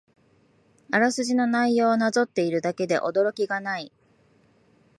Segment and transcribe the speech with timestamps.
[0.91, 3.91] あらすじの内容をなぞっているだけで驚きがない